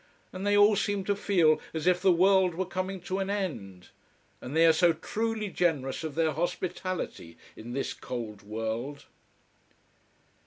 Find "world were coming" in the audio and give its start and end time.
2.11-2.99